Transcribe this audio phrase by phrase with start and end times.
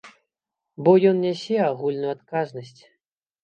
[0.87, 2.77] Бо ён нясе агульную адказнасць.